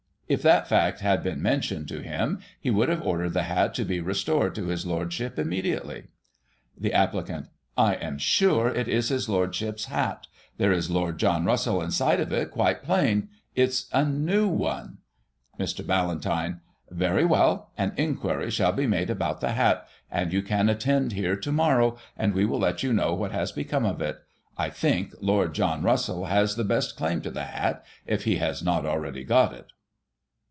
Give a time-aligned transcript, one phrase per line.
[0.31, 3.83] If that fact had been mentioned to him, he would have ordered the hat to
[3.83, 6.05] be restored to his Lordship immediately.
[6.77, 10.27] The Applicant: I cim sure it is his Lordship's hat.
[10.55, 14.99] There is Lord John Russell inside of it, quite plain; it's a new one.
[15.59, 15.75] Digiti ized by Google 1838] LORD JOHN RUSSELL'S HAT.
[15.75, 15.87] 33 Mr.
[16.49, 16.61] Ballantyne:
[16.91, 21.35] Very well; an inquiry shall be made about the hat, and you can attend here
[21.35, 24.17] to morrow, and we will let you know what has become of it
[24.57, 28.63] I think Lord John Russell has the best claim to the hat, if he has
[28.63, 29.65] not already got it.